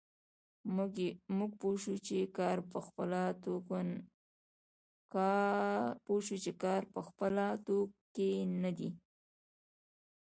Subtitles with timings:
[1.37, 2.17] موږ پوه شوو چې
[6.63, 8.33] کار په خپله توکی
[8.63, 8.89] نه دی